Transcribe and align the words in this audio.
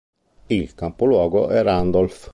Il 0.47 0.73
capoluogo 0.73 1.49
è 1.49 1.61
Randolph. 1.61 2.29